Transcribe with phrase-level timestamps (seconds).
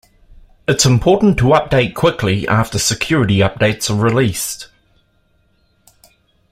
[0.67, 4.67] It's important to update quickly after security updates are released.